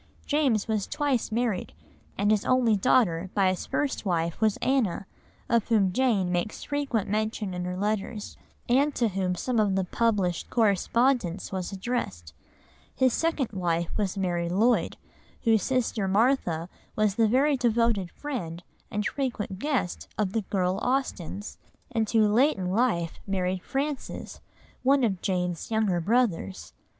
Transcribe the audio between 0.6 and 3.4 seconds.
was twice married, and his only daughter